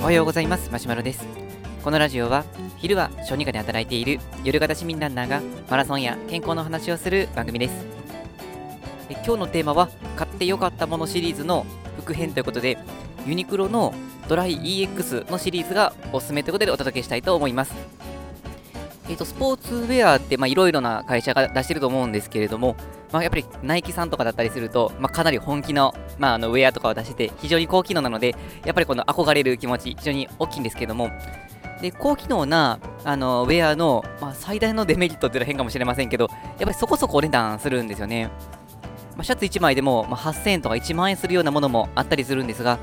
[0.00, 0.70] おはようございます。
[0.72, 1.24] マシュマロです。
[1.84, 2.44] このラジオは
[2.78, 7.86] 昼は小児科で働いている夜型市民ランナーがマラソンや健康の話をする番組です。
[9.08, 11.64] え今日のテーマは買ってよかったものシリーズの
[11.98, 12.76] 副編ということで
[13.24, 13.94] ユニクロの
[14.28, 17.74] ドライ EX のシリーズがおすすめということでお届けしたいと思います。
[19.08, 22.74] えーと、スポーツウェアっていろいろな会社が出してると思うんですけれども、
[23.16, 28.34] まあ、やっぱりナイキさんとかだったりすると、まあ、かなり本気の,、まあ、あのウェアとかを出してて非常に高機能なので
[28.66, 31.10] やっぱりこの憧れる気持ち非常に大きいんですけども。
[31.80, 38.30] で高機能なあのウェアの、まあ、最大のデメリットっていうのは変かもしれませんけどやっぱりそこそこお値段するんですよね、
[39.14, 42.78] まあ、シャツ1枚でも、まあ、8000円とか1万円するようなものもあったりするんですが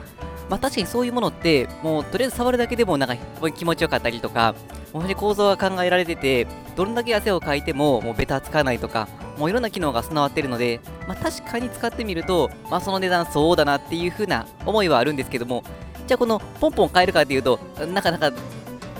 [0.49, 4.55] まあ、確かにそういうものって、もうとりあえず触るだけでもなんか気持ちよかったりとか、
[4.91, 15.63] 本当に構造が考えられてて、どんだけ汗をかいてももうベタつかないとか、もういろんな機能が備わっているので、まあ、確かに使ってみると、まあ、その値段そうだなっていう風な思いはあるんですけども、
[16.05, 17.59] じゃあこのポンポン買えるかっていうと、
[17.93, 18.31] なかなか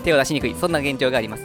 [0.03, 1.43] 手を出しにくい、そんな現状があります。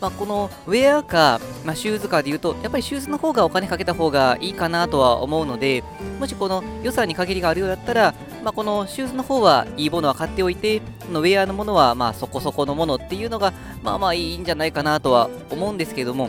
[0.00, 5.82] まあ、このウェアか、まあ、シューズかでいうと、やっぱりシューズの方がお金かけた方がいいかなとは思うので、
[6.20, 10.80] もしこの予算に限りがあるようだったら、まあ、このシューズの方はいいものは買っておいて、
[11.12, 16.28] のウェアのものはまあそこそこのものっていうのが、まあまあいいんじゃないかなとは思うんですけども、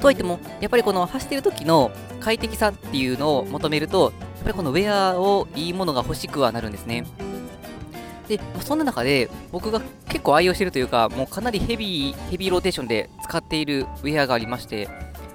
[0.00, 1.90] とはいっても、やっぱりこの走ってる時の
[2.20, 7.04] 快適さっていうのを求めると、やっぱりこのウェアをいいものが欲しくはなるんですね。
[8.28, 14.88] で、まあ、そんな中で僕が結構愛用してるというか、もうかなりヘビー、ヘビーローテーションで使っているウェアがありまして、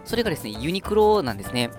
[0.06, 1.70] それがですね、ユニクロなんですね。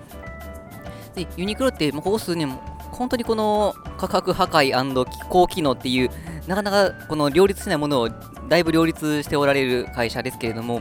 [1.14, 2.58] で、ユニクロって、もうここ数年
[2.98, 6.10] 本当にこの価格破壊高機能っていう、
[6.46, 8.10] なかなかこの両立しないものを
[8.48, 10.80] だいぶ両立しておられる会社ですけれども、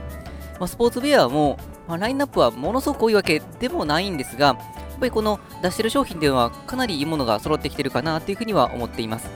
[0.60, 9.30] まあ、スポーツウェアも、まあ、ラインナップはものすごく多いわけでもないんですが、やっぱりこの出してる商品ではかなりいいものが揃ってきてるかなというふうには思っています。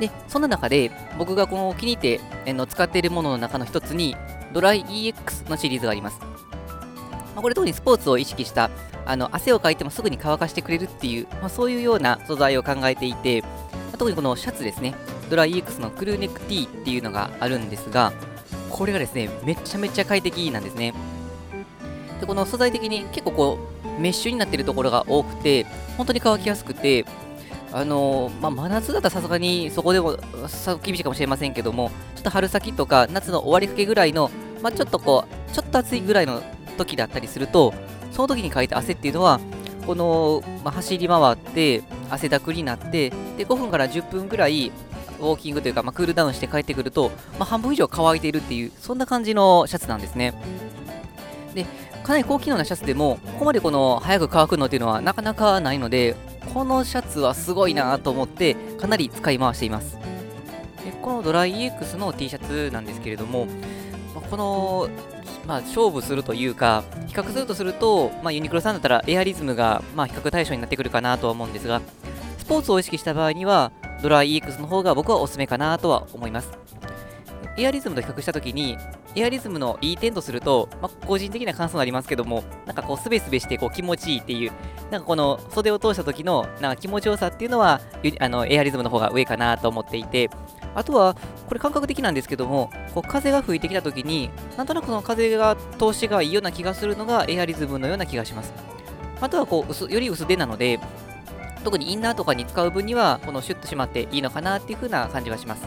[0.00, 4.16] で、そんな中で僕がこの気に入ってえの使っているものの中の一つに
[4.52, 6.18] ドライ EX のシリーズがあります。
[6.20, 8.70] まあ、これ特にスポーツを意識した
[9.06, 13.42] あの汗をかいてもすぐに乾かしてくれるっていう、まあ、そういうような素材を考えていて、
[13.98, 14.94] 特にこのシャツですね、
[15.30, 18.12] ドライ EX のクルーネック T っていうのがあるんですが、
[18.70, 20.94] これがですね、めちゃめちゃ快適なんですね。
[22.20, 25.64] で、この素材的に結構こう、メッシュになってるところが多くて、
[25.96, 27.04] 本当に乾きやすくて、
[27.72, 30.16] あのー、まあ、真夏だったらさすがにそこでも
[30.82, 34.30] 厳しいかもしれませんけども、ちょっと春先とか夏の終わりかけぐらいの、
[34.62, 36.42] まあ、ちょっとこう、ちょっと暑いぐらいの
[36.78, 37.74] 時だったりすると、
[38.14, 39.40] その時にかいた汗っていうのは、
[39.86, 44.72] この、まあ、走り回って汗だくになって、で5分から10分ぐらい
[45.18, 50.32] ウォーキングというか、まあ、クールダウンして帰ってくると、まあ、半分以上乾いているっていう、そんな感じのシャツなんですね。
[51.54, 51.66] で、
[52.04, 56.14] かなり高機能なシャツでも、ここまでこの早く乾くのっていうのはなかなかないので、
[56.52, 59.98] このシャツはすごいなと思って、かなり使い回しています。
[60.84, 63.46] でこのドライ EX の T シャツなんですけれども、
[64.30, 64.88] この
[65.46, 71.80] まあ、勝負するというか、比較するとすると、まあ、ユニクロさんだったらエアリズムが、まあ、比較対象になってくるかなとは思うんですが、
[72.38, 73.72] スポーツを意識した場合には、
[74.02, 76.50] ドライ EX の方が僕はおすすめかなとは思います。
[77.56, 78.76] エアリズムと比較したときに、
[79.14, 84.52] エアリズムのいい点とすると、まあ、個人的な感想になりますけども、なんかこう、すべすべしてこう気持ちいいっていう、
[84.90, 87.80] なんかこの袖を通した時のなんか気持ちよさっていうのは、
[88.18, 90.30] あのエアリズムの方が上かなと思っていて、
[90.74, 91.14] あとは、
[91.46, 98.52] これ感覚的なんですけども、こう風が吹いてきたときに、なんとなくその風が通しがいいような気がするのがエアリズムのような気がします。
[99.20, 100.80] あとはこう薄、より薄手なので、
[101.62, 105.62] 特にインナーとかに使う分には、このシュッとしまっていいのかなっていう風な感じがします。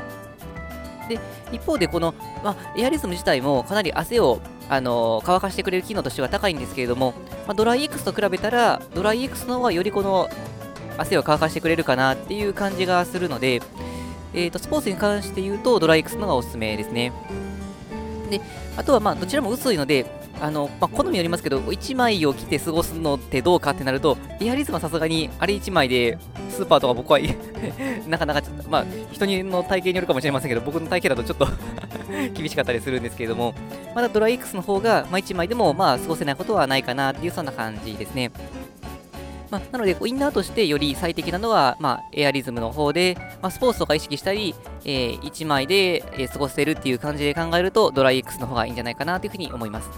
[1.10, 1.20] で、
[1.52, 2.14] 一方でこの、
[2.44, 7.14] まあ、エアリズム自体もかなり汗を、あの、乾かしてくれる機能としては高いんですけれども、
[7.48, 10.30] まあ、ドライ X と比べたら、ドライ X の方がよりこの
[10.98, 13.62] 汗を乾かしてくれるかなっていう感じがするので、
[14.34, 17.12] えーと、スポーツに関して言うと、ドライ X のがおすすめですね。
[18.30, 18.42] で、
[18.76, 20.06] あとはまあどちらも薄いので、
[20.40, 26.18] あのまあ、好みによりますけど、1枚を着て過ごすのってどうかってなると、エアリズムはさすがにあれ1枚で、
[26.50, 27.20] スーパーとか僕は
[28.08, 31.48] なかなかちょっと、まあ、人の体型によるかもしれませんけど、僕の体型だとちょっと
[32.34, 33.56] 厳しかったりするんですけれども、
[33.96, 38.32] まだドライ X の方が、まあ、1枚でもまあ過ごせないことはないかなっていう、そんな感じですね。
[39.50, 49.90] まあ、なので、インナーとしてより最適なのは、まあ、エアリズムの方で、まあ、スポーツとか意識したり、えー、1枚で、え、過ごせるっていう感じで考えると、ドライ X の方がいいんじゃないかなというふうに思います。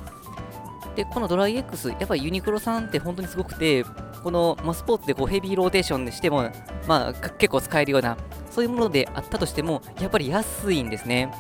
[0.96, 3.84] で、このドライ X、やっぱりユニクロさんって本当にすごくて、
[4.24, 6.50] この、まあ、スポーツでこうヘビーローテーションしても、
[6.88, 8.18] まあ、結構使えるような、
[8.51, 11.31] そういうものであったとしても、やっぱり安いんですね。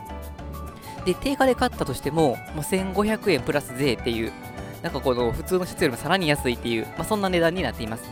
[1.05, 4.31] で、定価で買ったとしても、もう1500円プラス税っていう、
[4.81, 8.03] なんかこの普通のシャツよりもさらに安いっていう、まあ、そんな値段になっています。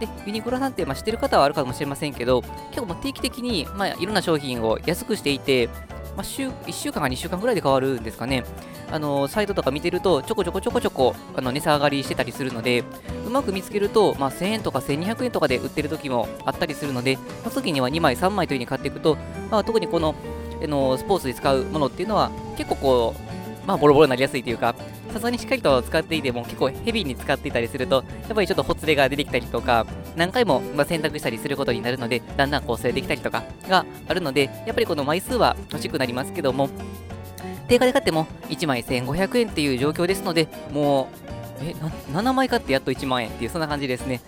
[0.00, 5.68] で、ユニクロさんって、まあ、知ってる方はあるかもしれませんけど、結構もう定期的に、まあ、いろんな商品を安くしていて、
[6.16, 8.44] まあ、週1週間か2週間ぐらいで変わるんですかね。
[8.92, 12.82] あのサイトとか見てると、ちょこちょこちょこちょこあの値下がりしてたりするので、
[13.26, 19.16] うまく見つけると、まあ、1000円とか1200円とかで売ってる時もあったりするので、その時には2枚、3枚という風に買っていくと、
[19.50, 20.14] まあ、特にこの
[20.62, 23.29] あのスポーツで使うものっていうのは、結構こう、
[23.66, 24.74] まあ、ボロボロになりやすいというか、
[25.12, 29.86] さすがにしっかりと使っていても結構ヘビーに使っていたりすると、やっぱりちょっとほつれが出てきたりとか、
[30.16, 36.68] 何回もま選択したりすることになるので、だんだん構成できたりとかがあるので、やっぱりこの枚数は欲しくなりますけども、
[37.68, 41.08] 定価で買っても1枚1500円っていう状況ですので、も
[41.60, 41.74] う、え、
[42.12, 44.20] 7枚買ってやっと1万円っていう、そんな感じですね。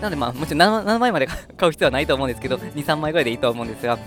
[0.00, 3.98] なので、まあ、もちろん 7, 7枚まで買う必要はないと思うんですけど、2、3枚ぐらいでいいと思うんですが、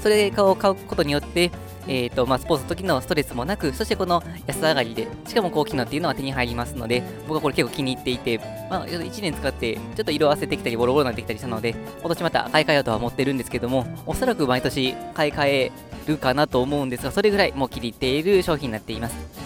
[0.00, 1.50] それを買うことによって、
[1.86, 8.38] えーとまあ、スポーツの時のストレスもなく、そしてこの安上がりで、しかも高機能っていうのは手に入りますので、僕はこれ結構気に入っていて、
[8.70, 11.70] まあ、1年使って、ちょっと色あせてきたり、ボロボロになってきたりしたので、
[12.00, 15.72] 今年また買い替えようとは思ってるんですけども、おそらく毎年買い替え
[16.06, 19.42] るかなと思うんですが、それぐらいもう気に入っている商品になっています。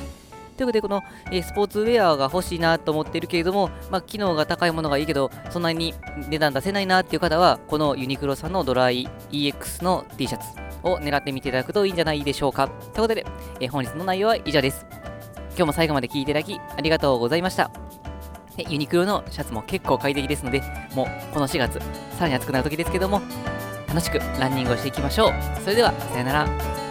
[0.56, 5.94] ということで、この、えー、スポーツウェアが欲しいなと思ってるけれども、まあ、機能が高いものがいいけど、そんなに
[6.28, 12.68] 値段出せないなっていう方は、このユニクロさんのドライ EX の T シャツを狙ってみていただくといいんじゃないでしょうか。
[12.68, 13.26] ということで、
[13.60, 14.86] え、本日の内容は以上です。
[15.50, 17.70] 今日も最後まで聴いていただき、ありがとうございました。
[18.56, 20.62] ユニクロのシャツも結構快適ですので、
[20.94, 21.78] もうこの4月、
[22.18, 23.20] さらに暑くなる時ですけども、
[23.88, 25.32] 楽しくランニングをしていきましょう。
[25.62, 26.85] それでは、さよなら。